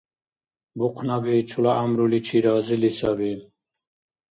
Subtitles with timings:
[0.77, 3.33] Бухънаби чула гӀямруличи разили саби.